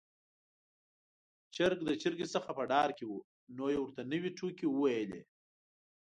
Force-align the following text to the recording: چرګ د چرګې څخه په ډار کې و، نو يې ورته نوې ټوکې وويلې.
چرګ 1.55 1.79
د 1.85 1.89
چرګې 2.01 2.27
څخه 2.35 2.49
په 2.57 2.63
ډار 2.71 2.89
کې 2.97 3.05
و، 3.07 3.11
نو 3.57 3.65
يې 3.73 3.79
ورته 3.81 4.01
نوې 4.11 4.29
ټوکې 4.37 4.67
وويلې. 4.69 5.21